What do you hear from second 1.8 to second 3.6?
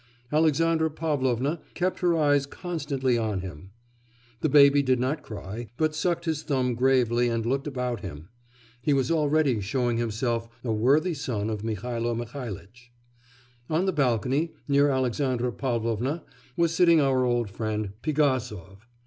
her eyes constantly on